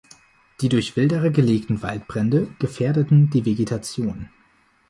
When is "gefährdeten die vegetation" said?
2.57-4.29